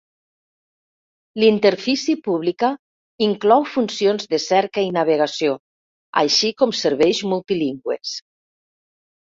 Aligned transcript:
La 1.43 1.45
interfície 1.49 2.15
pública 2.29 2.71
inclou 3.27 3.67
funcions 3.75 4.27
de 4.35 4.43
cerca 4.49 4.87
i 4.87 4.91
navegació, 4.99 5.55
així 6.25 6.55
com 6.65 6.79
serveis 6.83 7.25
multilingües. 7.35 8.19